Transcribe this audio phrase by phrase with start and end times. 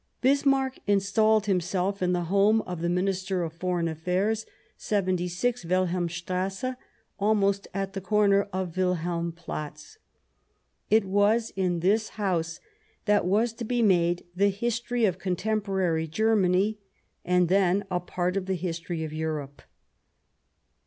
[0.21, 6.73] Bismarck installed himself in the home of the Minister of Foreign Affairs, 76 Wilhelmstrasse,
[7.19, 9.99] almost at the corner of the Wilhelmplatz;
[10.89, 12.59] it was in this house
[13.05, 16.79] that was to be made the history of contemporary Germany,
[17.23, 19.61] and then a part of the history of Europe.